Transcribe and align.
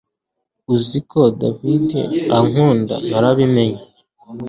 Uzi 0.73 0.99
ko 1.11 1.19
david 1.41 1.87
ankunda 2.37 2.95
narabimenye 3.09 3.81